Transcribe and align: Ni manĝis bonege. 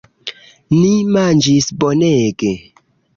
Ni 0.77 0.93
manĝis 1.17 1.67
bonege. 1.83 2.51